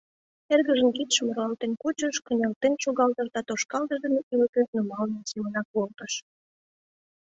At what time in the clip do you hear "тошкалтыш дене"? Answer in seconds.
3.47-4.21